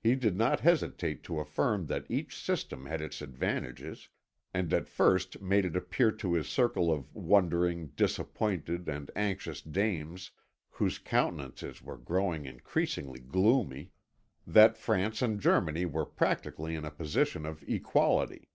He 0.00 0.14
did 0.14 0.34
not 0.34 0.60
hesitate 0.60 1.22
to 1.24 1.40
affirm 1.40 1.88
that 1.88 2.10
each 2.10 2.34
system 2.34 2.86
had 2.86 3.02
its 3.02 3.20
advantages, 3.20 4.08
and 4.54 4.72
at 4.72 4.88
first 4.88 5.42
made 5.42 5.66
it 5.66 5.76
appear 5.76 6.10
to 6.10 6.32
his 6.32 6.48
circle 6.48 6.90
of 6.90 7.14
wondering, 7.14 7.88
disappointed, 7.88 8.88
and 8.88 9.10
anxious 9.14 9.60
dames, 9.60 10.30
whose 10.70 10.98
countenances 10.98 11.82
were 11.82 11.98
growing 11.98 12.46
increasingly 12.46 13.20
gloomy, 13.20 13.90
that 14.46 14.78
France 14.78 15.20
and 15.20 15.38
Germany 15.38 15.84
were 15.84 16.06
practically 16.06 16.74
in 16.74 16.86
a 16.86 16.90
position 16.90 17.44
of 17.44 17.62
equality. 17.68 18.48